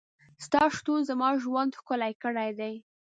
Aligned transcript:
ستا 0.45 0.61
شتون 0.75 0.99
زما 1.09 1.29
ژوند 1.43 1.77
ښکلی 1.79 2.13
کړی 2.23 2.49
دی. 2.59 2.73